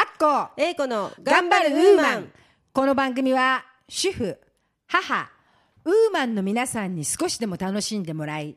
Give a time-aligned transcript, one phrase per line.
[0.00, 2.32] ッコ英子の頑張るウーマン。
[2.72, 4.36] この番組は主婦
[4.88, 5.30] 母
[5.84, 8.56] ウーマンの皆さんに少しでも楽しんでもらい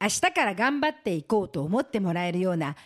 [0.00, 2.76] 明日から頑張っていこうと思ってもらえるような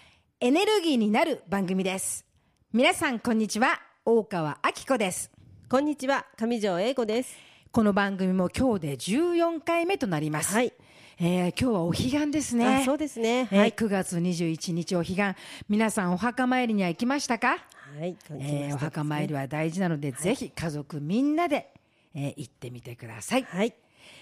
[0.40, 2.24] エネルギーになる番組です。
[2.72, 3.82] 皆さんこんにちは。
[4.06, 5.30] 大川明子です。
[5.68, 6.24] こんにちは。
[6.38, 7.36] 上条英子です。
[7.70, 10.72] この番組も今日で14回目となります、はい
[11.18, 12.66] えー今日はお彼岸ですね。
[12.82, 13.48] あそうですね。
[13.50, 13.72] えーはい。
[13.72, 15.22] 9月21日お彼岸。
[15.68, 17.56] 皆さんお墓参りには行きましたか？
[17.98, 21.72] はいえーお墓参りは大事なので、ぜひ家族みんなで、
[22.14, 23.74] えー行ってみてください、はい。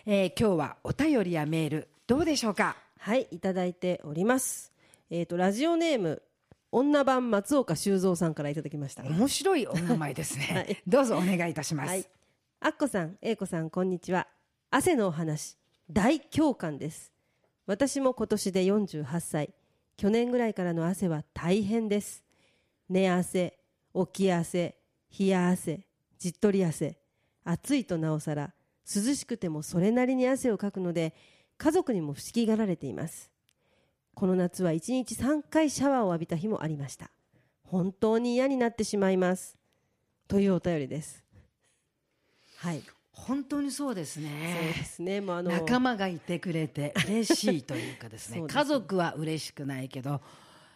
[0.06, 2.76] えー今日はお便りやメールどうでしょうか？
[2.98, 4.72] はいいただいております。
[5.10, 6.22] えっ、とラジオネーム
[6.70, 9.02] 女版松岡修造さんからいただきました。
[9.02, 10.76] 面白いお名前ですね、 はい。
[10.86, 12.06] どうぞお願いいたします、はい。
[12.60, 14.28] あっこさん、えいこさん、こんにちは。
[14.70, 15.56] 汗のお話、
[15.90, 17.12] 大共感です。
[17.66, 19.54] 私も今年で48歳。
[19.96, 22.24] 去年ぐらいからの汗は大変です。
[22.88, 23.58] 寝汗、
[23.94, 24.76] 起き汗、
[25.18, 25.86] 冷や汗、
[26.18, 26.98] じっとり汗。
[27.44, 31.14] 暑いとなおさら、涼しくてもそれなりに汗をかくので、
[31.58, 33.30] 家族にも不思議がられています。
[34.14, 37.10] この夏は1日3回シャワーを浴びた日もありました。
[37.62, 39.56] 本当に嫌になってしまいます。
[40.28, 41.24] というお便りです。
[42.56, 42.82] はい。
[43.14, 45.20] 本当にそうですそうねですね。
[45.20, 48.42] もうあの仲間がいてくれて嬉しいというかですね。
[48.46, 48.54] す。
[48.54, 50.20] 家族は嬉しくないけど、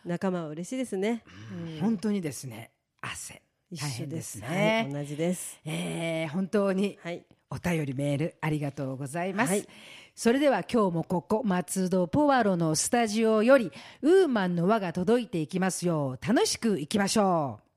[0.04, 1.24] 仲間は嬉しいですね。
[1.52, 1.80] うん。
[1.80, 2.70] 本当にですね。
[3.00, 3.42] 汗。
[3.70, 5.60] 一大変で緒ですすね、はい、同じです。
[5.64, 7.24] えー本当にはい。
[7.50, 9.68] お便りメールありがとうございます、はい。
[10.14, 16.26] それでは今日もここ松戸ポワロのスタジオよりウーマンの輪が届いていきますよう。
[16.26, 17.67] 楽しくいきましょう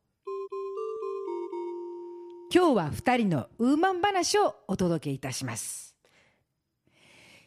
[2.53, 5.95] 今日は2人のウーマン話をお届けいたします。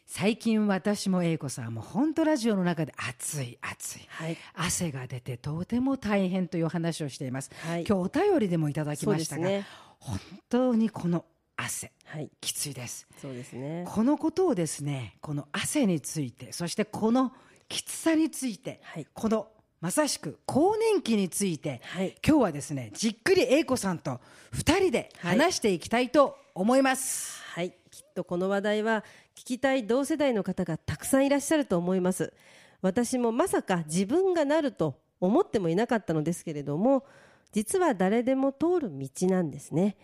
[0.07, 4.07] 最近私も英子さんも本当ラジオの中で暑い暑い。
[4.07, 4.37] はい。
[4.55, 7.85] 汗が出てとても大変という話をしています、はい。
[7.87, 9.67] 今日お便りでもいただきましたが、ね。
[9.99, 11.23] 本当にこの
[11.55, 12.31] 汗はい。
[12.41, 13.07] きついです。
[13.21, 13.85] そうですね。
[13.87, 17.31] このことをですねこの汗についてそしてこの
[17.69, 19.05] きつさについて、はい。
[19.13, 19.49] この
[19.81, 24.19] まさしく更年期について、はい今日はですねじっくり英子さんと
[24.53, 27.71] 2人で話していきたいと思います、はい。
[27.91, 29.03] きっとこの話題は
[29.35, 32.33] 聞きたい同世代の方がたくさんいらっしゃると思います。
[32.81, 37.05] 私もまさか自分がなると思ってもいなかったのですけれども、
[37.51, 39.97] 実は誰でも通る道なんですね。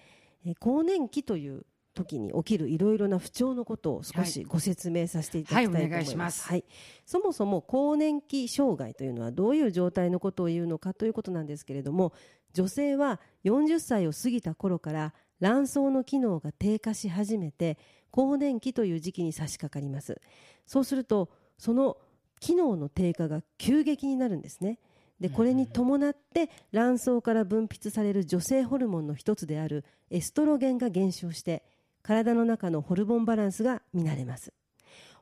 [0.45, 1.65] えー更年期という
[2.03, 5.89] 時に起きるいろいろな不調のことを少しご説明させていただきたいと思います。
[5.89, 6.47] はいお願いします。
[6.47, 6.65] はい、
[7.05, 12.13] そもそも更年期障害というのはどういう状態のことを言うのかということなんですけれども
[12.53, 17.77] 女性は40歳を過ぎた頃から卵巣の機能が低下し始めて
[18.11, 20.19] 更年期という時期に差し掛かります。
[20.65, 21.97] そうするとその
[22.39, 24.79] 機能の低下が急激になるんですね。
[25.19, 31.63] でこれに伴って卵巣から分泌される女性ホルモンの一つであるエストロゲンが減少して
[32.01, 34.53] 体の中のホルモンバランスが乱れます。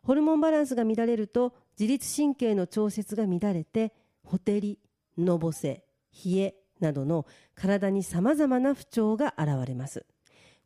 [0.03, 4.79] ホルモンバランスが乱れると自律神経の調節が乱れてほてり、
[5.17, 5.83] のぼせ、
[6.25, 7.25] 冷えなどの
[7.55, 10.05] 体にさまざまな不調が現れます。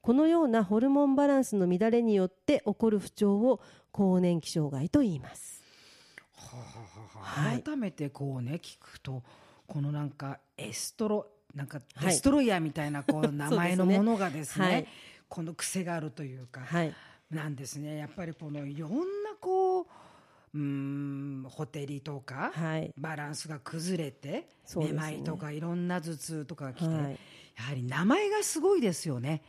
[0.02, 5.63] このようなホルモンバランスの乱れによって起こる不調を更年期障害と言います。
[7.16, 7.63] はい。
[7.63, 9.23] 改めてこうね聞くと
[9.66, 12.07] このなんかエストロなんかはい。
[12.07, 14.88] デストロイヤーみたいなこう 名前のものがですねはい
[15.34, 16.94] この癖があるというか、はい。
[17.32, 17.98] なんですね。
[17.98, 19.86] やっぱりこのいろんなこう
[20.54, 22.94] うーんほてりとか、はい。
[22.96, 25.02] バランスが崩れて、そうですね。
[25.02, 27.20] めまいとかいろんな頭痛とかが来て、はい。
[27.58, 29.42] やはり名前がすごいですよね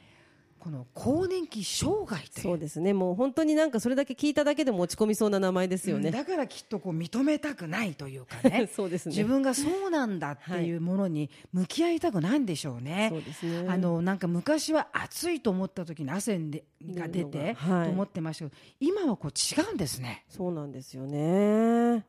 [0.64, 2.94] この更年期障害というそうですね。
[2.94, 6.14] もう本当になんかそれだけ聞いただけでも落ち込みそうな名前ですよね、うん。
[6.14, 8.66] だからきっとこう認めたくないというかね。
[8.74, 9.14] そうですね。
[9.14, 13.08] 自分がそうなんだっていうものに向き合いたくないんでしょうね。
[13.10, 13.69] そうですね。
[13.69, 17.86] あのなんか昔は暑いと思った時に汗でが出てはい。
[17.88, 20.24] と思ってましたけど今はこう違うんですね。
[20.30, 22.06] そうなんですよね。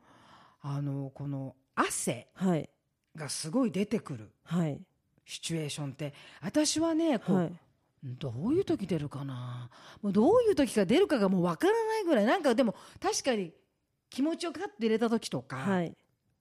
[0.61, 2.69] あのこの汗はい。
[3.17, 4.79] がすごい出てくるはい。
[5.25, 7.51] シチュエーションって私はねこう、はい
[8.07, 9.69] どういう時出るかな？
[10.03, 12.25] もうどういう時が出るかがもうわからないぐらい。
[12.25, 13.51] なんかでも確かに
[14.11, 15.93] 気持ちをカッと入れた時とか、はい。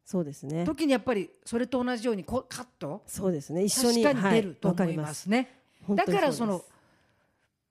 [0.04, 0.64] そうですね。
[0.66, 3.64] 時にやっぱりそれと同じようにこうカッとそうですね。
[3.64, 6.62] 一緒に確かに出るはいと思いますね、本当にだからその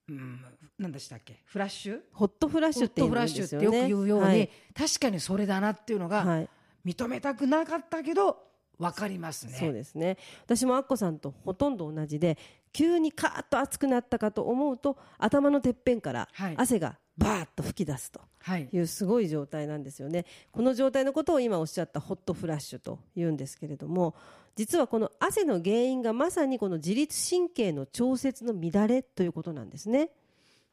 [0.10, 0.40] うん
[0.80, 1.42] 何でしたっけ？
[1.46, 2.00] フラッシュ？
[2.14, 4.50] ホットフラッシュってホット言うんフラッシュってよく言うように、はい。
[4.76, 6.50] 確かにそれだなっていうのがはい。
[6.84, 8.38] 認めたくなかったけど
[8.80, 9.54] 分かりますね。
[9.54, 12.38] そうですね私もアッコさんとほとんど同じで
[12.72, 20.26] 急にカーッと暑くなったかと思うと頭のてっぺんからはい汗がバーッと吹き出すとはいいうすごい状態なんですよね。
[20.52, 24.16] この状態のことを今おっしゃったホットフラッシュというんですけれども
[24.56, 30.10] 実はこの汗の原因がまさにこの自律神経の調節の乱れということなんですね。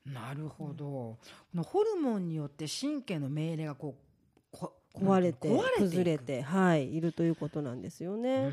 [0.07, 1.19] なるほど、こ
[1.55, 3.99] のホルモンによって神経の命令がこうこ
[4.95, 5.49] 壊れて
[5.79, 8.49] 崩れて、はい、いるということなんですようね。
[8.49, 8.53] ん。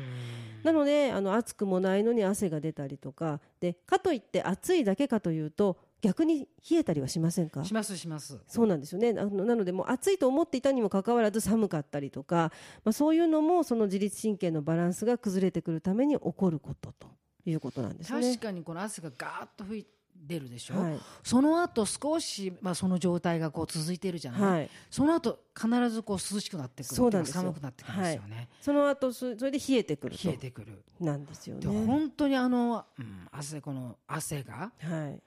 [0.62, 7.64] なのであの暑くもないのに汗が出たりとかでかといって暑いだけかというと逆に冷えたりはしませんか？
[7.64, 8.38] しますします。
[8.46, 9.14] そうなんですよね。
[9.18, 12.52] あのなのでもう暑いと思っていたにもかかわらず寒かったりとか、
[12.84, 17.08] まあ、そういうのもその自律神経のバランスが崩れてくるために起こることと
[17.46, 18.22] いうことなんですね。
[18.22, 19.86] 確かにこの汗がガーッと吹い
[20.26, 21.00] 出るでしょ、はい。
[21.22, 27.42] その後少し、まあ、その状態がこう続いているじゃない、はい、その後必ずこう涼しくなってくるそうなんですよ。
[27.42, 30.28] 寒くなってくるんですよね、その後そそれで冷えてくると。
[30.28, 30.84] 冷えてくる。
[31.00, 31.86] なんですよでね。
[31.86, 35.22] 本当にあの、うん、汗この汗がはい、なんだ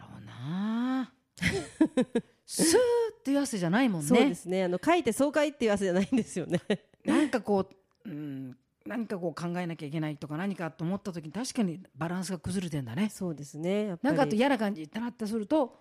[0.00, 1.12] ろうな。
[2.46, 2.78] スー
[3.18, 4.08] っていう汗じゃないもんね。
[4.08, 4.64] そうですね。
[4.64, 6.60] あの書いて爽快っていう汗じゃないんですよね。
[7.04, 7.68] なんかこ
[8.04, 8.56] う、うん、
[8.86, 13.10] 何かこう考えなきゃいけないとか何かと思った時に確かにバランスが崩れてんだね。
[13.10, 13.96] そうですね。
[14.02, 15.76] なんかあと嫌な感じってなってすると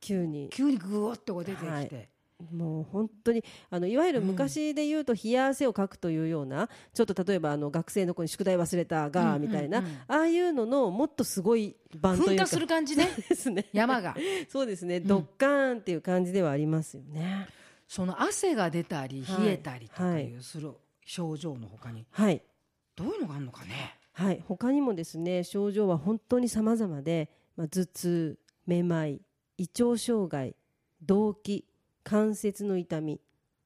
[0.00, 0.48] 急に。
[0.50, 2.08] 急にグーッとこう出てきて、はい。
[2.52, 9.84] もう本当にあのいわゆる昔で言うと冷や汗をかくというような、ちょっと例えばあの学生の子に宿題忘れたがみたいな、うん。
[9.84, 13.08] うんうんああいうののもっとすごい版というする感じね。
[13.28, 13.66] ですね。
[13.72, 14.16] 山が。
[14.48, 15.00] そうですね。
[15.00, 17.46] ドッカーンっていう感じではありますよね。
[17.86, 19.46] その汗が出たりはい。
[19.46, 20.72] 冷えたりとかはいいうする
[21.04, 22.06] 症状のほかに。
[22.10, 22.42] はい
[23.02, 23.96] どういうのがあるのかね？
[24.12, 29.22] はい、他にもですね症状は本当に様々で、まあ、頭痛めまい
[29.56, 30.54] 胃腸障害
[31.02, 31.64] 動悸
[32.04, 33.20] 関節の痛み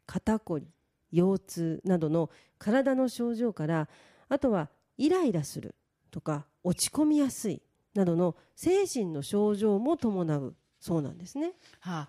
[0.06, 0.69] 肩こり
[1.10, 3.88] 腰痛などの体の症状から
[4.28, 5.75] あとはイライラする
[6.12, 7.60] とか落ち込みやすい
[7.94, 11.52] などの精神の症状も伴うそうなんですね。
[11.81, 12.08] は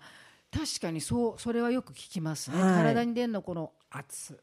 [0.52, 2.74] 確かにそうそれはよく聞きますね、はい。
[2.74, 4.36] 体に出るのこの汗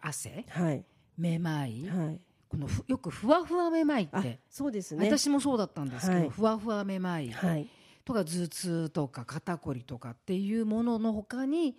[0.00, 0.44] 汗。
[0.48, 0.84] はい、
[1.22, 5.06] めまい、はい、このふよくふわふわめまいっあて、そうですね。
[5.08, 7.68] 私もそうだったんですけど、はいふわふわめまいはい、
[8.04, 11.76] とか頭痛とか肩こりとかっていうもののほかに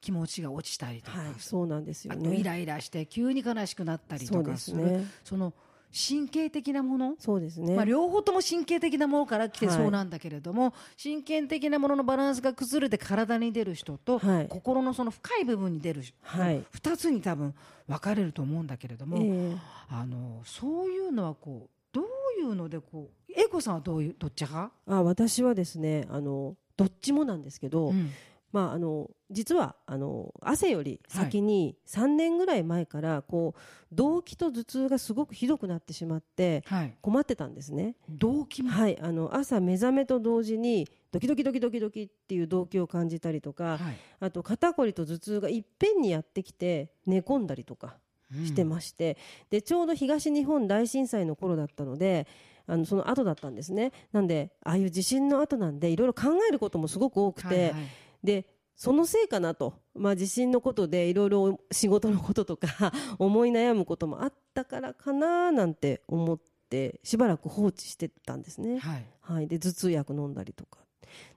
[0.00, 2.42] 気持ちが落ちたりとか、はい、そうなんですよあとイね。
[2.42, 5.06] ライラして急に悲しくなったりとかするね。
[5.24, 5.54] その
[5.92, 7.14] 神経的なもの？
[7.18, 7.74] そうですね。
[7.74, 9.76] まあ、両方とも神経的なものから来てはい。
[9.76, 10.72] そうなんだけれども、
[11.02, 14.48] 神経的なもののバランスが崩れて体に出る人と、はい。
[14.48, 16.64] 心のその深い部分に出る人、はい。
[16.74, 17.54] 2つに多分
[17.88, 19.22] 分かれると思うんだけれども、え
[19.54, 19.56] え。
[19.88, 22.04] あのそういうのはこうどう
[22.40, 28.10] いうのでこう英子さんはどういうどっち派、あ私はですねあのどっちもなんですけど、うん。
[28.52, 43.80] まあ、あの実はあの汗より先に3年ぐらい前からこう動悸と頭痛がすごくひどくなってしまってはい、困ってたんですね、動機も、はい、あの朝目覚めと同時にドキドキドキドキドキっていう動悸を感じたりとか、はい。
[44.20, 47.96] あと肩こりと頭痛がいっぺんにやってきて寝込んだりとか
[48.44, 49.16] してまして、
[49.50, 52.26] でちょうど東日本大震災の頃だったので
[52.66, 53.92] あのその後だったんですね。
[54.12, 57.74] なんでああいう地震の後なんでいろいろ考えることもすごく多くて、
[58.22, 58.46] で
[58.80, 66.40] そのせいかなと、まあ、地震のことでいろいろ仕事のこととか 思い悩むこともあったからかななんて思っ
[66.70, 68.78] てしばらく放置してたんですね。
[68.78, 69.06] はい。
[69.20, 70.78] はい、で頭痛薬飲んだりとか。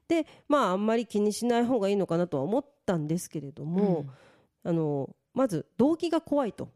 [0.07, 4.05] でまああんまり気にしない方がいいのかなとは思ったんですけれども、
[4.63, 6.69] あのまず動悸が怖いと。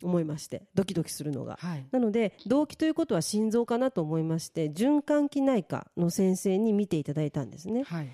[0.00, 1.58] 思いましてドキドキするのが。
[1.60, 1.84] はい。
[1.90, 7.82] なので動悸ということは心臓かなと思いまして循環器内科の先生に見ていただいたんですね。
[7.82, 8.08] はい。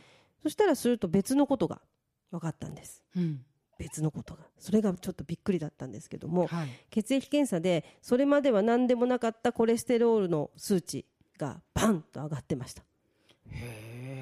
[0.45, 1.81] そしたらすると別のことが
[2.35, 3.03] 分かったんです。
[3.17, 3.45] うん。
[3.79, 4.45] 別のことが。
[4.59, 6.69] それがちょっとびっくりだったんですけどもはい。
[6.91, 11.07] 血液検査でそれまでは何でもなかったコレステロールの数値
[11.39, 12.83] がバンと上がってました。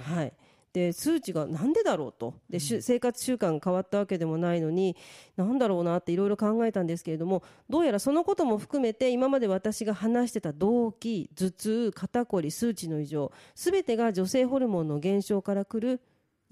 [0.04, 0.32] はい、
[0.72, 2.34] で数値がなんでだろうと。
[2.50, 4.96] で、しゅ生活習慣が変わったわけでもないのに
[5.36, 16.00] なんだろうなっていろいろ考えたんですけれどもどうやらそのことも含めて今まで私が話してた動悸頭痛肩こり数値の異常すべてが女性ホルモンの減少からくる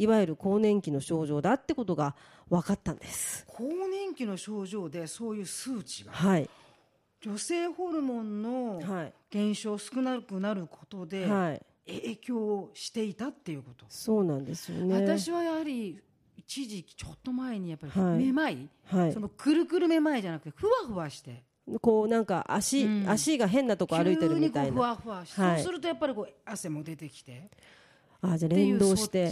[0.00, 2.16] いわゆる更年期の症状だってことが
[2.49, 3.45] 分かったんです。
[3.47, 6.49] 更年期の症状でそういう数値がはい、
[7.21, 9.12] 女性ホルモンのはい。
[9.30, 14.95] 減少少なくなることではい、影響していたっていうこと、そうなんですよね。
[14.95, 16.00] 私はやはり
[16.35, 18.25] 一時期ちょっと前にやっぱりはい。
[18.25, 19.12] めまい、はい。
[19.12, 21.45] そのくるくるめまいじゃなくてふわふわして。
[21.83, 23.09] こうなんか足、うん。
[23.09, 25.62] 足が変なとこ歩いてるみたい急にこうふなわふわして、はい。
[25.62, 27.50] そうするとやっぱりこう汗も出てきて。
[28.23, 29.30] あじゃあ連動して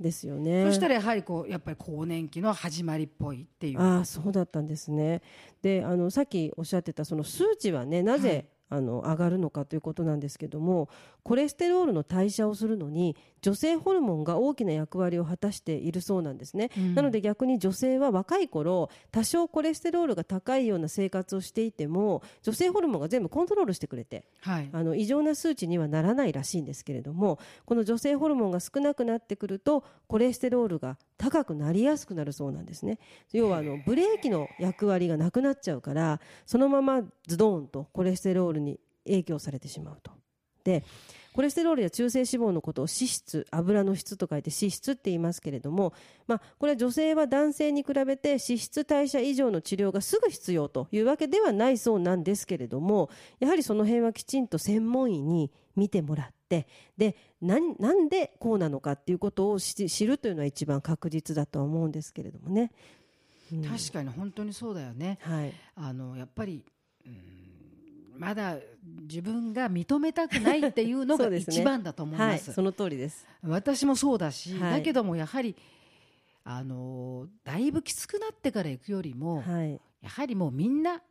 [0.00, 0.64] ですよね。
[0.66, 5.22] そしたらやはりこうやっぱり更年期の始まりっぽいっていうああそうだったんですね。
[5.62, 10.88] であのさっきおっしゃってたその数値はねなぜ、はいあの上がるのかということなんですけども
[11.22, 16.94] コレステロールの代謝をするのに女性ホルモンが大きな役割を果たしているそうなんですね、うん。
[16.94, 24.70] なので逆に女性は若い頃多少コレステロールが高いような生活をしていても女性ホルモンが全部コントロールしてくれてはい。
[24.72, 32.98] あの異常な数値にはならないらしいんですけれどもこの女性ホルモンが少なくなってくるとコレステロールが高くなりやすくなるそうなんですね。
[33.32, 40.12] 要はあのブレーキの役割がなくなっちゃうからそのままズドーンとコレステロールに影響されてしまうと
[40.64, 40.84] で
[41.34, 45.92] コレステロールや中性脂肪のことを脂質油の質と書いて脂質って言いますけれども、
[46.28, 62.70] まあ、これは女性は男性に比べて脂質代謝異常の治療がすぐ必要というわけではないそうなんですけれどもやはりその辺はきちんと専門医に見てもらってでなんなんでこうなのかっていうことを知知るというのは一番確実だとは思うんですけれどもね。
[63.52, 63.64] うん。
[63.64, 65.18] 確かに本当にそうだよね。
[65.20, 65.52] はい。
[65.74, 66.64] あのやっぱり、
[67.04, 67.44] うん
[68.16, 68.56] まだ
[69.02, 72.52] 自分が認めたくないっていうのが 一番だと思いはい、ます。
[72.52, 73.26] その通りです。
[73.42, 75.56] 私もそうだし、はいだけどもやはり
[76.44, 81.02] あのだいぶきつくなってから行くよりも、はい、やはりもうみんな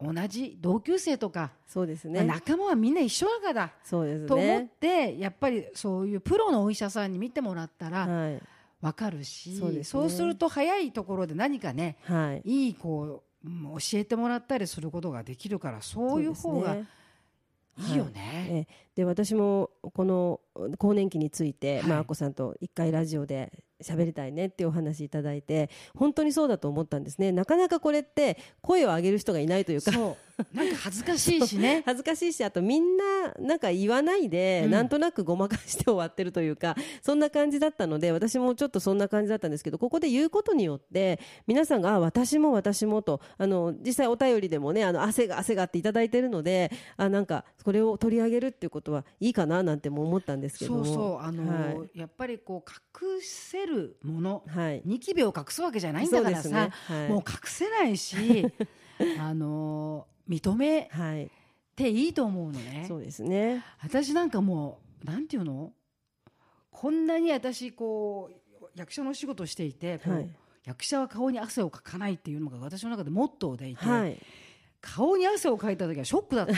[0.00, 2.24] 同じ同級生とか、そうですね。
[2.24, 4.70] 仲間はみんな一緒だから、そうですと思っね。
[4.80, 8.42] てやっぱりそういうプロのお医者さんに見てもらったらはい、
[8.80, 12.42] 分かるし、そうですねそうすると早いところで何かねはい。
[12.44, 16.86] いいこううん教えてもらったりすることができるからそういう方がい
[17.94, 18.66] いよね。
[18.68, 20.40] えで私もこの
[20.78, 21.86] 更年期について、はい。
[21.88, 27.32] まあ、あさんと一回ラジオで喋りたいねっていうお話いただいて本当にそうだと思ったんですね。
[27.32, 29.90] なかなかこれって声を上げる人がいないというか
[30.52, 31.82] なんか恥ずかしいしね。
[31.84, 34.70] 恥ずかしいしあとみんななんか言わないで、うん。
[34.70, 50.84] なんとなくごまかして終わってるというかそんな感じだったので私もちょっとそんな感じだったんですけどここで言うことによって皆さんがあ私も私もとあの実際お便りでもねあの汗が汗がっていただいてるのであなんかこれを取り上げるっていうことはいいかななんても思ったんですけども。
[50.84, 52.70] そうそうあの、はやっぱりこう
[53.04, 54.82] 隠せるもの、はい。
[54.84, 56.70] ニキビを隠すわけじゃないんだからさ、ね。
[56.86, 57.08] はい。
[57.08, 58.16] もう隠せないし
[59.18, 61.30] あの認めはい。
[61.74, 62.84] ていいと思うのね。
[62.86, 63.64] そうですね。
[63.82, 65.72] 私なんかもうなんていうの？
[66.70, 70.28] こんなに私こう役者のお仕事をしていてはい。
[70.64, 74.18] 役者は顔に汗をかかないっていうのが私の中でモットーでいて、はい。
[74.80, 76.52] 顔に汗をかいた時はショックだった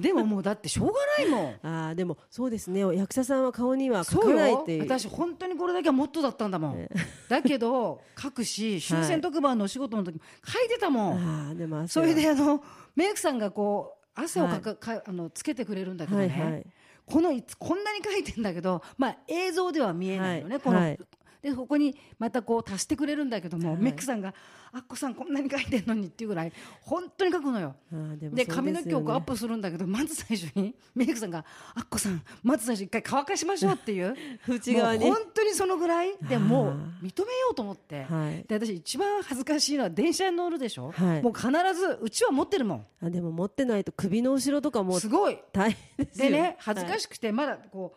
[0.00, 1.54] でももうだってしょうがないもん。
[1.62, 2.80] あーでもそうですね。
[2.80, 4.82] 役者さんは顔には描かないっていう。
[4.82, 6.88] 私本当にこれだけはモットーだったんだもん、ね
[7.28, 12.62] だけど書くし終戦特番のお仕事の時も書いてたもん、あーでも汗そはれであの
[12.96, 16.66] メイクさんがこう汗をかか、かあのつけてくれるんだけどね、はいはい。
[17.06, 20.62] このいつこんなに書いてんだけど、まあ、映像では見えないのね、はい。
[20.62, 20.98] この、はい
[21.42, 23.82] でここにまたこう足してくれるんだけども、はい。
[23.82, 24.34] メイクさんが
[24.72, 27.74] 「あっこさんこんなに書いてんのに」っていうぐらい本当に書くのよ。
[27.90, 31.44] でもでそう髪の毛をアッすプするんだけどまず最初にメイクさんが
[31.74, 34.14] 「あっこさんまず最初一回乾かしましょう」っていう。
[34.48, 35.04] 内側に。
[35.06, 36.16] もう本当にそのぐらい。
[36.28, 38.44] でもう認めようと思って、はい。
[38.46, 41.22] で私一番恥ずかしいのは電車に乗るでしょ、はい。
[41.22, 42.86] もう必ずうちは持ってるもん。
[43.02, 45.38] あでも持ってないと首の後ろとかもすごい。
[45.52, 46.30] 大変ですよ。
[46.30, 47.92] でね恥ずかしくてまだこう、はい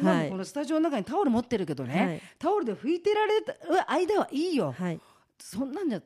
[0.00, 2.22] 今もこのスタジオの中にタオル持ってるけどね、はい。
[2.38, 3.54] タオルで拭いてられた
[3.90, 5.00] 間はいいよ、はい、はい、
[5.38, 6.02] そんなんじゃ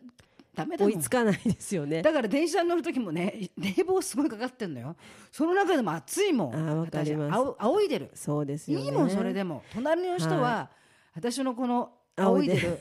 [0.54, 0.94] ダメだもん。
[0.94, 2.02] 追いつかないですよね。
[2.02, 4.96] だから電車に乗る時もね冷房すごいかかってんのよ。
[5.32, 6.82] その中でも暑いもん。
[6.82, 7.30] あかります。
[7.30, 8.10] 私あお仰いでる。
[8.14, 8.84] そうですよね。
[8.84, 9.62] いいもんそれでも。
[9.72, 10.70] 隣の人は、は
[11.16, 12.80] 私のこの仰いでる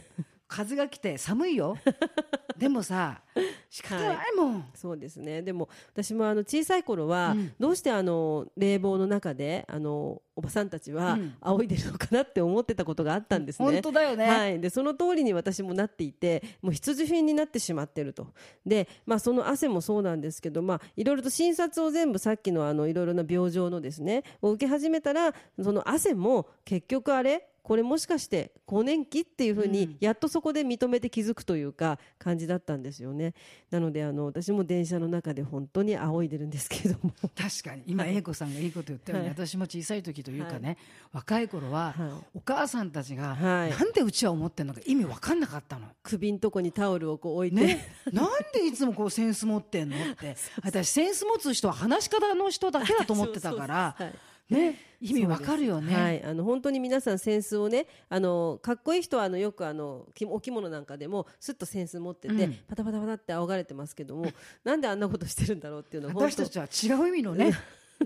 [0.54, 1.78] 風が来て寒いよ。
[2.56, 3.24] でもさ
[3.72, 5.42] 仕方ないもん、そうですね。
[5.42, 7.54] でも私もあの小さい頃は、うん。
[7.60, 11.36] どうしてあの冷房の中であのおばさんたちはうん。
[11.42, 13.72] 仰いでるのかなって思ってたことがあったんですね。
[13.72, 18.28] 本当だよね、はい、でその通りに私もなっていてもう必需品になってしまってると。
[18.64, 29.98] で、まあ、その汗もそうなんですけど、まあ、いろいろと診察を全部さっきのあのいろいろな病状のですねを受け始めたらその汗も結局あれこれもしかして更年期っていうふうに、うん。
[30.02, 33.34] やっとそこで認めて気づくというか感じだったんですよね。
[33.72, 37.84] なのであの私も電車の中で本当に仰いでるんですけれども、確かに。
[37.88, 39.36] 今英子さんがいいこと言ったように、はい。
[39.36, 40.78] 私も小さい時というかね、
[41.14, 42.12] 若い頃は、はい。
[42.36, 43.70] お母さんたちが、はい。
[43.70, 45.88] なんでうちは思ってんのか意味わかんなかったの？
[46.04, 50.36] 首んとこにタオルをこう置いて、ね、なんでいつもこうセンス持ってんのって。
[50.64, 54.18] 私センス持つ人は話し方の人だけだと思ってたから そうそうそう。
[54.18, 54.80] はいね。
[55.02, 55.94] 意味わかるよね。
[55.94, 62.54] はい、あの本当に皆さんセンスをね、あのかっこいい人はあのよくあのきお着物なんかでもすっとセンス持ってて、うん。
[62.68, 64.26] パタパタパタって仰がれてますけども、
[64.64, 67.52] なんであんなことしてるんだろうっていうのは本私当たちは違う意味のね、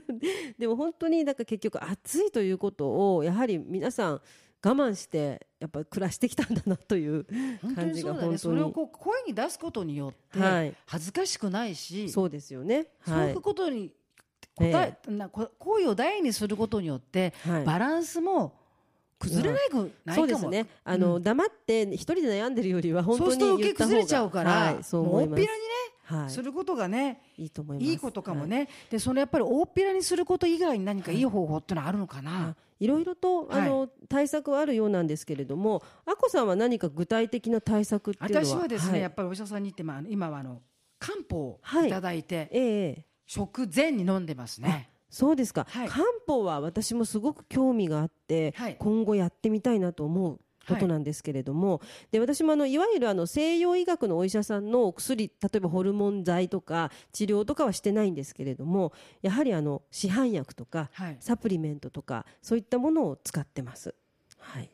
[0.57, 4.21] でも本当にだから結局暑いということをやはり皆さん
[4.63, 7.25] 我慢してやっぱ暮らしてきたんだなという
[7.75, 8.37] 感じが本当に。
[8.39, 10.73] それをこう声に出すことによってはい。
[10.85, 12.75] 恥ずかしくないし、そうですよね。
[12.75, 12.85] はい。
[13.05, 13.91] そういうことに
[14.57, 17.65] 答え、なこ行為を大にすることによって、はい。
[17.65, 18.53] バランスも
[19.19, 20.15] 崩れないくないかも。
[20.15, 20.67] そうですね。
[20.83, 21.23] あの、うん。
[21.23, 25.47] 黙って一人で悩んでるよりは本当そうすると受け崩れちゃうから、はい、そう大っぴらにね、
[26.03, 26.29] はい。
[26.29, 27.89] することがねいいと思います。
[27.89, 38.45] いいことかもね、でそのやっぱり大っぴらにすること以外に何かいい方法ってのはあるのかな、はいいろいろとあの、対策はあるようなんですけれども、あこさんは何か具体的な対策っていうのは？
[38.45, 39.01] 私はですね、い。
[39.01, 40.61] やっぱりお医者さんに行って、まあ、今はあの
[40.99, 41.87] 漢方をはい。
[41.87, 44.89] いただいて、ええ食前に飲んでますね。
[45.09, 45.87] そうですか、はい。
[45.87, 48.77] 漢方は私もすごく興味があって、はい。
[48.79, 51.81] 今後やってみたいなと思うことなんですけれども、
[52.11, 58.91] で私もあのいわゆるあの西洋医学のお医者さんのお薬例えばホルモン剤とか治療とかはしてないんですけれども
[59.21, 63.95] やはりあの市販薬とかはい、サプリメントとかそういったものを使ってます。
[64.39, 64.69] はい、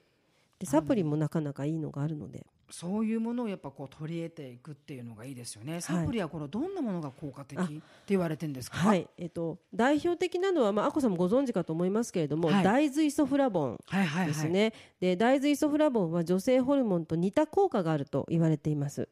[0.59, 5.79] でサプリもなかなかいいのがあるので、そういうものをやっぱこう取り入れていくっていうのがいいですよね。
[5.79, 8.77] サプリはこのどんなものが効果的っあて言われてるんですか？
[8.77, 13.77] はいえっと、代表的なのは、まあ、あこさんもご存知かと思いますけれども、はい大豆イソフラボン。
[14.25, 19.07] ですね、で大豆イソフラボンは女性ホルモンと似た効果があると言われています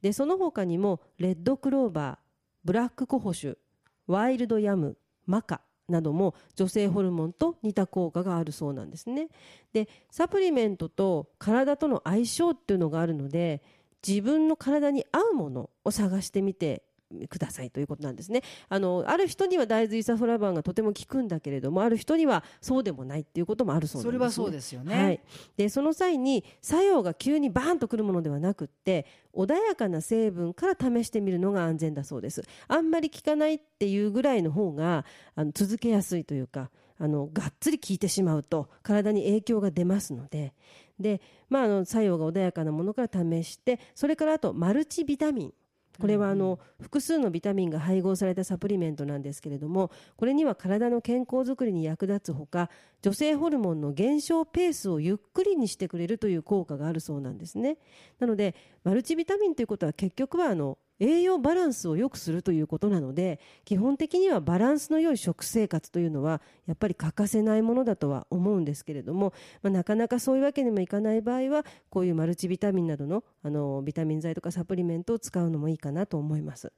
[0.00, 2.18] でその他にもレッドクローバー
[2.64, 3.58] ブラックコホシュ
[4.06, 9.28] ワイルドヤムマカなども女性ホルモンと似た効果があるそうなんですね。
[9.72, 13.62] でサプリメントと体との相性っていうのがあるので
[14.06, 16.82] 自分の体に合うものを探してみて
[17.28, 18.42] くださいということなんですね。
[18.68, 25.04] あのある人には大豆イソフラボンがとても効くんだけれどもある人にはそうでもないっていうこともあるそうなんです、ね、それはそうですよね。
[25.04, 25.20] はい、
[25.56, 32.42] でその際に作用が急にバーンとくるものではなくって穏やかな成分から試してみるのが安全だそうです。
[32.68, 35.04] あんまり効かないっていうぐらいの方が
[35.34, 40.54] あの続けやすいというかあのがっつり効いてしまうと体に影響が出ますので。
[41.00, 45.52] で、まあ、あの作用が穏やかなものから試してそれからあとマルチビタミン
[46.00, 52.70] これはあの複数のビタミンが配合されたサプリメントなんですけれどもこれには体の健康づくりに役立つほか
[53.02, 57.78] 女性ホルモンの減少ペースをゆっくりにしてくれるという効果があるそうなんですね。
[58.18, 76.72] なのでマルチビタミンということは結局はあの栄養バランスを良くするということなので基本的にはバランスの良い食生活というのはやっぱり欠かせないものだとは思うんですけれども、まあ、なかなかそういうわけにもいかない場合はこういうマルチビタミンなどのあのビタミン剤とかサプリメントを使うのもいいかなと思います。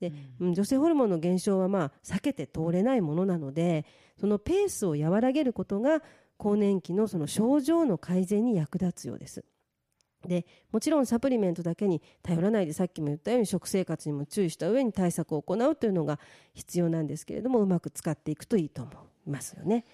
[0.00, 3.86] で、うん女性ホルモンの減少はまあ避けて通れないものなので
[4.18, 6.02] そのペースを和らげることが
[6.36, 9.44] 更年期のその症状の改善に役立つようです。
[10.28, 16.18] でもちろんサプリメントだけに頼らないでさっきも言ったように食生活にも注意した上に対策を行うというのが
[16.54, 18.92] 必要なんですけれどもうまく使っていくといいと思
[19.26, 19.84] いますよね。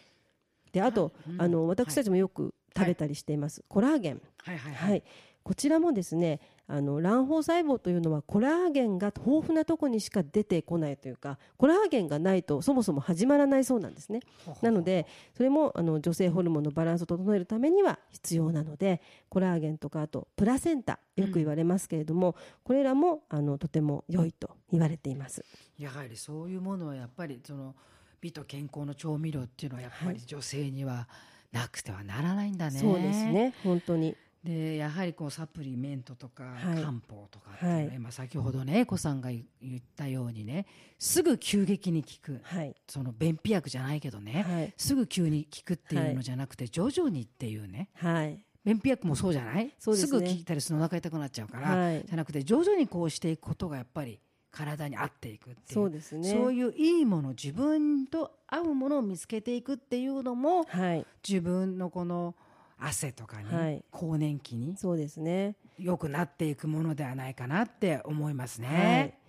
[0.73, 1.41] であと、うん。
[1.41, 4.59] あの私たちもよく食べたりしています、コラーゲン、はい。
[4.59, 4.73] はい。
[4.75, 5.03] はい、
[5.43, 14.20] こちらもですねあの卵胞細胞というのはコラーゲンが豊富なところにしか出てこないというかコラーゲンがないとそもそも始まらないそうなんですね。
[14.61, 19.00] なのでそれもあの女性ホルモンのバランスを整えるためには必要なので
[19.31, 25.44] コラーゲンとかあとプラセンタよく言われますけれども、これらもあのとても良いと言われています。
[25.78, 27.74] やはりそういうものはやっぱりその
[28.20, 31.09] 美と健康の調味料っていうのはやっぱり女性には
[31.50, 32.78] なくてはならないんだね。
[32.78, 33.54] そうですね。
[33.64, 36.83] 本当にでやはりこうサプリメントとかはい。
[36.83, 37.98] 漢方とかってねはい。
[37.98, 40.66] まあ先ほどね、子さんが言ったようにね
[40.98, 42.40] すぐ急激に効く。
[42.42, 42.74] はい。
[42.87, 44.72] その便秘薬じゃないけどね、はい。
[44.77, 48.38] すぐ急に効くっていうのじゃなくて、徐々にっていうねはい。
[48.64, 49.74] 便秘薬もそうじゃない？
[49.79, 50.20] そうですね。
[50.20, 52.05] ぐ効いたりするのお腹痛くなっちゃうから、はい。
[52.07, 54.20] じゃなくて徐々にこうしていくことがやっぱり
[54.51, 56.31] 体に合っていくっていうそうですね。
[56.31, 61.07] そういういいもの自分と合うものを見つけていくっていうのもはい。
[61.27, 62.35] 自分のこの
[62.79, 68.69] 汗とかに、はい更年期にそうですね良くなっていくものではないかなって思いますね。
[68.69, 69.29] はい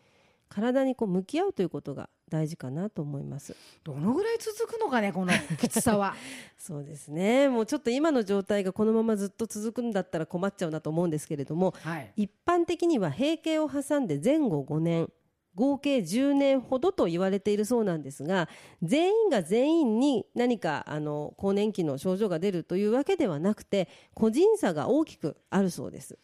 [0.49, 6.15] 体にこう向き合うということが大事かなと思いますどのぐらい続くのかねこのきつさは。
[6.57, 12.13] そうですねもうちょっと今の状態がこのままずっと続くんだったら困っちゃうなと思うんですけれどもはい。
[12.15, 15.09] 一般的には閉経を挟んで前後5年
[15.55, 18.47] 合計10年ほどと言われているそうなんですが
[18.81, 26.17] 全員が全員に何かあの更年期の症状が出るというわけではなくて個人差が大きくあるそうです。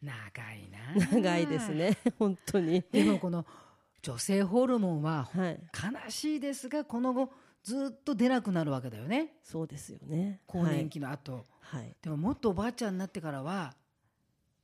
[0.00, 0.12] 長
[0.52, 1.06] いな。
[1.10, 1.74] 長いです。
[1.74, 1.96] ね。
[2.18, 2.84] 本当に。
[2.92, 3.44] でもこの
[4.02, 5.60] 女性ホルモンははい。
[6.04, 7.30] 悲しいですがこの後
[7.64, 9.34] ずっと出なくなるわけだよね。
[9.42, 10.40] そうですよね。
[10.46, 11.96] 更年期の後、はい、はい。
[12.00, 13.74] でももっとおばあちゃんになってからは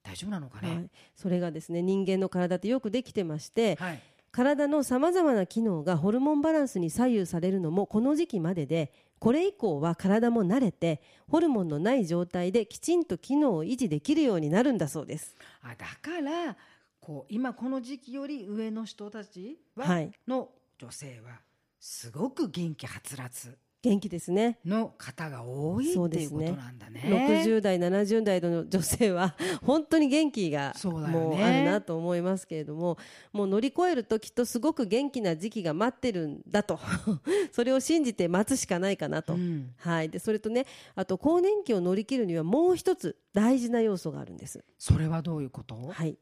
[0.05, 0.69] 大丈夫なのかね？
[0.69, 4.03] はい、それがですね人間の体ってよくできてましてはい。
[4.31, 15.37] 体のさまざまな機能がホルモンバランスに左右されるのもこの時期まででこれ以降は体も慣れてホルモンのない状態できちんと機能を維持できるようになるんだそうです。
[15.63, 16.57] あだから
[17.01, 20.49] こう今この時期より上の人たちは、はいの
[20.81, 21.41] 女性は
[21.79, 24.59] すごく元気はつらつ元気ですね。
[24.65, 26.57] の方が多いそうっていうことですね。
[26.57, 27.03] なんだね。
[27.45, 32.97] 60代70代の女性は 本当に元気がもうあるなと思いますけれども
[33.33, 36.81] もう乗り越えるときっとすごく元気な時期が待ってるんだと。
[37.53, 39.75] それを信じて待つしかないかなと、うん。
[39.77, 44.65] はい、でそれとねあと更年期を乗り切るにはもう一つ大事な要素があるんです。
[44.79, 45.75] それはどういうこと？
[45.77, 46.17] はい。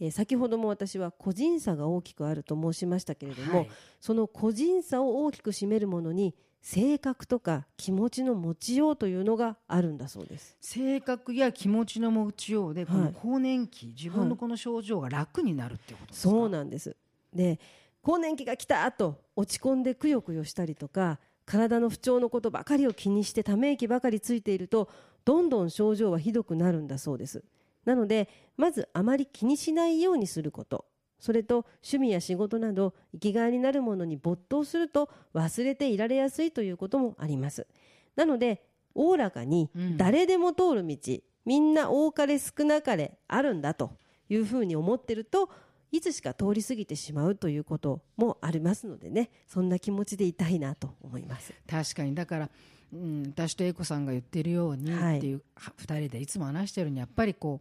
[0.00, 3.70] えー先ほども私は個人差が大きくあると申しましたけれども、はい。
[3.98, 10.56] その個人差を大きく占めるものに性格とか気持ちの持ちようというのがあるんだそうです。
[10.60, 13.14] 性格や気持ちの持ちようでこのはい。
[13.14, 16.30] 更年期、自分のこの症状が楽になるっていうことですか？
[16.30, 16.96] そうなんです。
[17.32, 17.58] で
[18.02, 24.88] 更年期が来たと落ち込んでくよくよしたりとか体の不調のことばかりを気にしてため息ばかりついていると
[25.24, 27.44] どんどん症状はひどくなるんだそうです。
[27.84, 30.84] なのでまずあまり気にしないようにすること
[31.18, 37.66] それと趣味や仕事など生きがいになるものに没頭すると忘れていられやすいということもあります。
[38.16, 39.96] なのでおおらかにうん。
[39.96, 40.96] 誰でも通る道、
[41.44, 43.92] みんな多かれ少なかれあるんだと
[44.28, 45.50] いうふうに思ってると
[45.90, 49.30] いつしか通り過ぎてしまうということもありますのでね。
[49.46, 51.54] そんな気持ちでいたいなと思います。
[51.66, 52.14] 確かに。
[52.14, 52.50] だから、
[52.92, 57.60] うん、私と英子さんが言ってるようにはいっていう、は二人でいつも話してるにやっぱりこ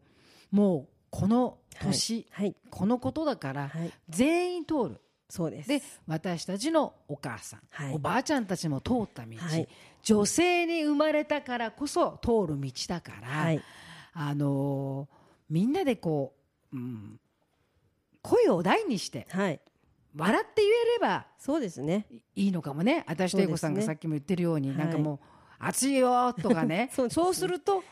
[0.51, 5.01] うもうこの年、はい、このことだからはい、全員通る。
[5.29, 5.69] そうです。
[5.69, 7.95] で私たちのお母さん、はい。
[7.95, 9.67] おばあちゃんたちも通った道、はい。
[10.01, 13.61] 女性に生まれたからこそ通る道だから、はい、
[14.13, 15.17] あのー
[15.49, 16.33] みんなでこ
[16.73, 17.19] う、うん、
[18.21, 19.61] 声を大にしてはい、
[20.15, 22.05] 笑って言えればそうですね。
[22.35, 23.05] いいのかもね。
[23.07, 25.19] 私と英子さんがさっきも言ってるように、はいなんかもう
[25.59, 25.97] 暑い。
[25.97, 26.89] よとかね。
[26.95, 27.83] そうそうすると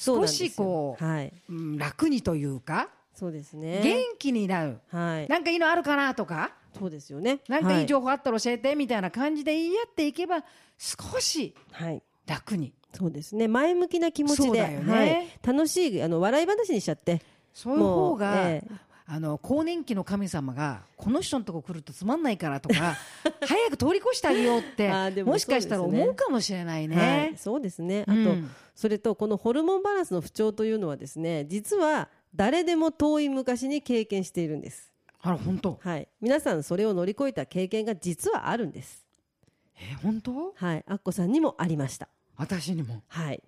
[0.00, 3.80] 少しこう、はい、うん楽にというか、そうですね。
[3.82, 4.78] 元気になる。
[4.90, 6.52] はい、なんかいいのあるかなとか？
[6.78, 7.40] そうですよね。
[7.48, 7.86] なんかいはい。
[7.86, 10.42] 情報あったら教えてみたいな感じで言い合っていけば
[10.78, 12.72] 少しはい、楽に。
[12.94, 13.46] そうですね。
[13.46, 14.82] 前向きな気持ちで、ね。
[14.86, 17.20] はい、楽しいあの笑い話にしちゃって、
[17.52, 18.90] そういう方が、ええ。
[19.12, 22.96] あの更年期の神様がこの人のとこ来るとつまんないからとか
[23.44, 26.96] 早く通り越してあげようってあーでももしかしたら思うかもしれないね。
[26.96, 28.04] はい、そうですね。
[28.06, 34.90] あと、うんそれとこのホルモンバランスの不調というのはですね、実は誰でも遠い昔に経験しているんです。
[35.20, 35.78] あら本当？
[35.82, 39.04] はい、皆さんそれを乗り越えた経験が実はあるんです。
[39.76, 40.54] え本当？
[40.56, 42.08] はい、アッコさんにもありました。
[42.38, 43.02] 私にも？
[43.08, 43.42] はい、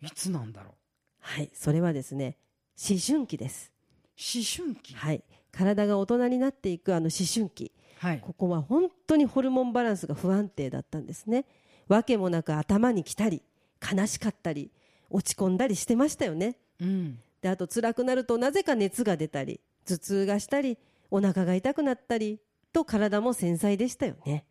[0.00, 0.72] いつなんだろう？
[1.20, 2.38] はい、それはですね、
[2.78, 3.72] 思春期です。
[4.16, 4.94] 思春期？
[4.94, 7.72] はい、体が大人になっていくあの思春期。
[7.98, 11.44] はいここは本当にホルモンバランスが不安定だったんですね。
[11.88, 13.42] わけもなく頭にきたり、
[13.92, 14.70] 悲しかったり、
[15.10, 16.56] 落ち込んだりしてましたよね。
[16.80, 17.18] うん。
[17.40, 20.78] であと辛くなるとなぜか熱が出たり頭痛がしたり
[21.10, 22.40] お腹が痛くなったり
[22.72, 24.46] と体も繊細でしたよね。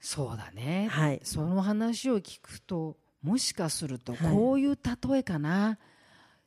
[0.00, 1.20] そうだね、はい。
[1.22, 4.34] その話を聞くともしかするとはい。
[4.34, 5.78] こういう例えかな、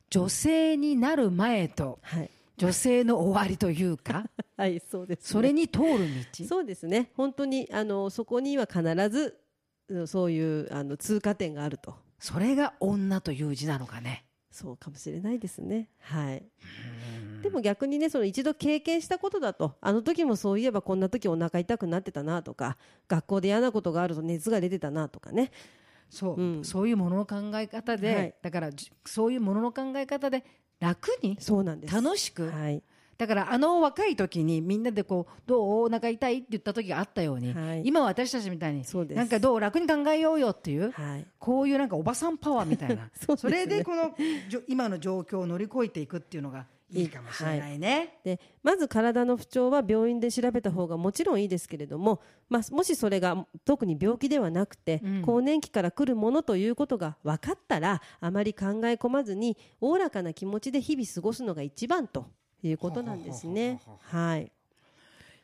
[0.10, 2.30] 女性になる前とはい。
[2.58, 6.00] 女性の終わりというか はいそうです、ね、それに通る
[6.38, 6.46] 道？
[6.46, 7.10] そうですね。
[7.16, 9.34] 本当にあのそこには必ずうん
[10.08, 11.96] そういうあの通過点があると。
[12.20, 14.26] それが女という字なのかね。
[14.52, 15.90] そうかもしれないですね。
[16.00, 16.44] はい。
[17.42, 25.52] でも逆にねその一度経験したことだとあの時もそういえばこんな時お腹痛くなってたなとか学校で嫌なことがあると熱が出てたなとかね。
[26.10, 26.66] そう、うん。
[26.66, 28.36] そういうものの考え方で、はい。
[28.42, 30.44] だからじそういうものの考え方で
[30.80, 31.96] 楽にそうなんです。
[31.96, 32.84] 楽しく、はい
[33.20, 37.82] だからあの若い時にみんなでこうどうお腹痛いって言った時があったように、はい。
[37.84, 39.18] 今私たちみたいにそうです。
[39.18, 41.26] なんかどう楽に考えようよっていうはい。
[41.38, 43.58] こういうなんかおばさんパワーみたいな そね。
[43.58, 44.16] れでこの
[44.70, 48.20] 今の状況を乗り越えていくっていうのがいいかもしれないね。
[48.24, 55.22] でまず体の不調は病院で調べた方がもちろんいいですけれども、まあ、もしそれが特に病気ではなくて、うん。
[55.24, 62.28] 更年期から来るものということが分かったらあまり考え込まずにおおらかな気持ちで日々過ごすのが一番と
[62.64, 63.80] いうことなんですね。
[64.02, 64.52] はい、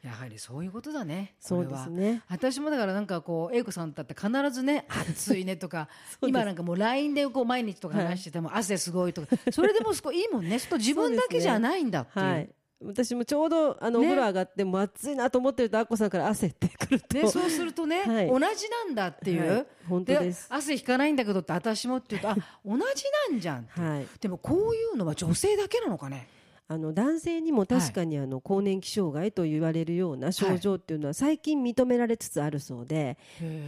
[0.04, 1.34] やはりそういうことだね。
[1.39, 2.21] そうですね。
[2.30, 5.89] 私もだからなんかこう英子さんだって必ずね暑いねとか
[6.21, 9.36] 今なんかもう LINE でこう毎日とか話してても汗すごいとか。
[9.51, 10.51] それでもすごいいいもんね。
[10.51, 12.25] そうすると自分だけじゃないんだっていう。
[12.25, 12.49] はい。
[12.84, 18.28] 私もちょうどあのおね風呂上がってもう暑いなと思ってるとアッコさんから汗ってくると、でそうするとね、 はい。
[18.28, 19.65] 同じなんだっていう、はい。
[19.88, 20.47] 本当です。
[20.49, 22.82] 汗引かないんだけどって私もって言うとあ同じ
[23.32, 26.28] なんじゃんはい、でもこういうのは女性だけなのかね
[26.67, 33.19] あの男性にも確かにあの更年期障害と言われるような症状っていうのは最近認められつつあるそうで、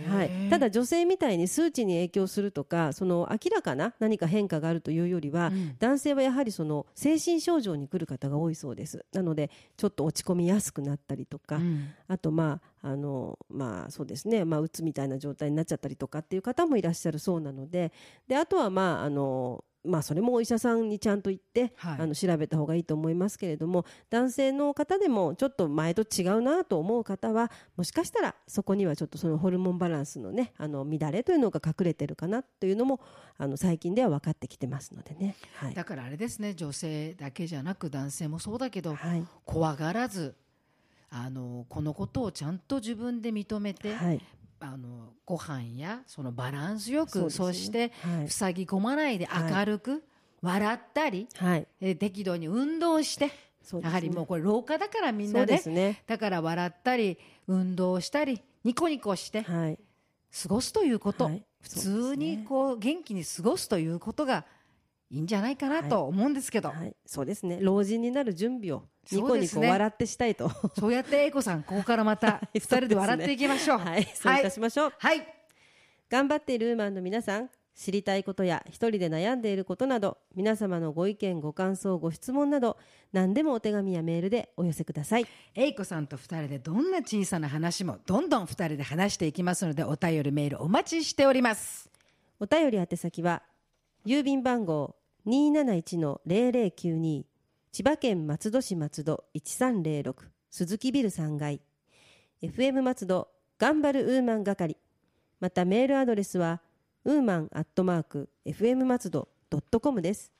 [0.09, 9.05] はい、ただ女性みたいに数値に影響するとかその明らかな何か変化があるというよりは、うん、男性はやはりその精神症状に来る方が多いそうです。
[9.13, 14.43] なのでちょっと落ち込みやすくなったりとか、うん、あとまああのまあそうですね。
[14.43, 17.91] まあうつみたいな状態になっちゃったりとかっていう方もいらっしゃるそうなので
[18.27, 32.99] であとはまああのまあ、それもお医者さんにちゃんと言って、はい、あの調べた方がいいと思いますけれども男性の方でもちょっと前と違うなと思う方はもしかしたらそこにはちょっとそのホルモンバランスの,、ね、あの乱れというのが隠れてるかなというのも
[33.37, 40.35] あの最近では分かってきてますのでね、はい、だからあれですね女性だけじゃなく男性もそうだけど、はい、怖がらず
[41.09, 44.21] あのこのことをちゃんと自分で認めて、はい、
[44.59, 47.91] あのご飯やそのバランスよくそ、して
[48.27, 50.03] 塞ぎ込まないで明るく、
[50.41, 53.33] 笑ったり、はい、え適度に運動して、ね、
[53.81, 57.17] やはりもうこれ廊下だからみんなで、ね、だから笑ったり
[57.47, 59.79] 運動したりニコニコして、はい、
[60.41, 64.45] 過ごすということ、はい、普通にこう元気に過ごすということが
[65.09, 67.59] いいんじゃないかなと思うんですけど、はい、そうですね。
[67.61, 70.51] 老人になる準備をニコニコ笑ってしたいと。
[70.79, 73.77] そうやって英子さんここからまた二人で笑っていきましょう。
[73.79, 74.93] はい、そういたしましょう。
[74.97, 75.27] はい、
[76.09, 82.77] 頑張っているウーマンの皆さん知りたいことや一人で悩んでいることなど皆様のご意見ご感想ご質問など
[83.13, 85.27] 何でもお手紙やメールでお寄せください。
[85.53, 91.91] 英子さんと二人でどんな小さな話もどんどん二人で話していきますのでお便りメールお待ちしております。
[92.39, 93.43] お便り宛先は
[94.05, 94.95] 郵便番号
[95.27, 97.25] 271-0092
[97.77, 100.15] 千葉県松戸市松戸1306
[100.49, 101.61] 鈴木ビル3階。
[102.41, 103.27] FM 松戸
[103.59, 104.77] 頑張るウーマン係。
[105.39, 106.59] またメールアドレスは
[107.05, 110.31] ウーマンアットマーク FM 松戸ドットコムです。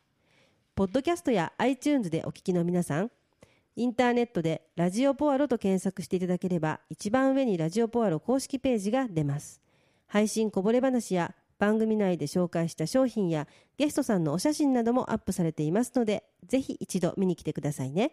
[0.73, 3.11] ポッドキャストや iTunes でお聞きの皆さん
[3.75, 9.61] インターネットでラジオポアロと検索していただければ一番上にラジオポアロ公式ページが出ます。
[10.07, 18.11] 配信こぼれ話や番組内で紹介した商品やゲストさんのお写真などもアップされていますので、ぜひ一度見に来てくださいね。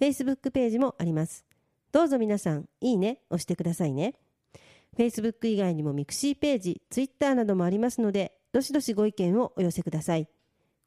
[0.00, 1.44] Facebook ページもあります。
[1.92, 4.14] どうぞ皆さん、いいね、押してくださいね。
[4.96, 10.28] Facebook 以外にもミクシーページ、Twitter などもありますので、どしどしご意見をお寄せください。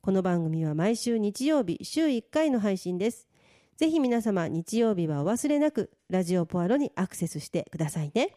[0.01, 3.27] この番組は毎週日曜日、週1回の配信です。
[3.77, 8.35] ぜひ皆様、日曜日はお忘れなく、ラジオポアロにアクセスしてくださいね。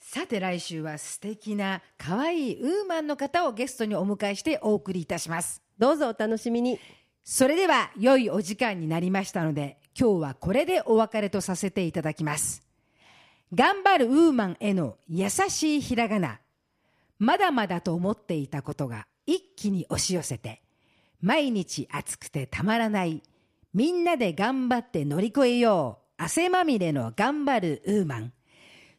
[0.00, 5.62] さて来週は素敵な可愛いウーマンの方をゲストにお迎えしてお送りいたします。
[5.78, 6.80] どうぞお楽しみに。
[7.22, 12.62] それでは良いお時間になりましたので、今日はこれでお別れとさせていただきます。
[13.54, 16.40] 頑張るウーマンへの優しいひらがな。
[17.18, 20.62] まだまだと思っていたことが一気に押し寄せて、
[21.20, 23.22] 毎日暑くてたまらない。
[23.74, 26.22] みんなで頑張って乗り越えよう。
[26.22, 28.32] 汗まみれの頑張るウーマン。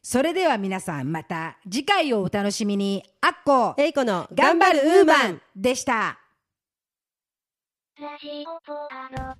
[0.04, 3.04] それでは皆さんまた次回をお楽しみに。
[3.20, 6.18] アッコ、エイコの頑張るウーマンでした。
[8.00, 9.36] ラジオポアロ